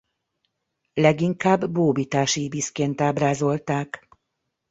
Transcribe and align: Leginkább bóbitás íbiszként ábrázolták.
Leginkább 0.93 1.71
bóbitás 1.71 2.35
íbiszként 2.35 3.01
ábrázolták. 3.01 4.07